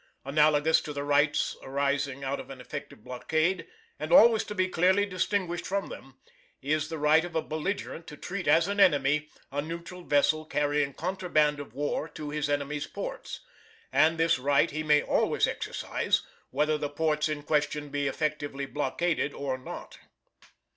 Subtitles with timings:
[0.25, 3.67] Analogous to the rights arising out of an effective blockade,
[3.99, 6.17] and always to be clearly distinguished from them,
[6.59, 10.91] is the right of a belligerent to treat as an enemy a neutral vessel carrying
[10.95, 13.41] contraband of war to his enemy's ports,
[13.91, 19.35] and this right he may always exercise, whether the ports in question be effectively blockaded
[19.35, 19.99] or not.